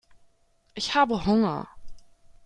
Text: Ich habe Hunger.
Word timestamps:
Ich 0.73 0.95
habe 0.95 1.27
Hunger. 1.27 1.67